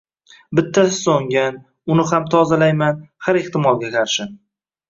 Bittasi 0.59 0.97
so‘ngan, 0.99 1.59
uni 1.97 2.07
ham 2.13 2.27
tozalayman, 2.37 3.05
har 3.27 3.41
ehtimolga 3.43 3.93
qarshi. 3.99 4.31